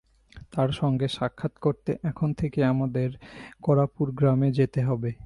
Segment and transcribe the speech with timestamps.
[0.51, 3.09] তাঁর সঙ্গে সাক্ষাৎ করতে এখন থেকে আমাদের
[3.61, 5.11] করাপুর গ্রামে যেতে হবে।